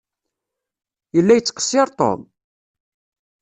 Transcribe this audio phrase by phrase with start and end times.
[1.15, 2.21] Yella yettqeṣṣiṛ Tom?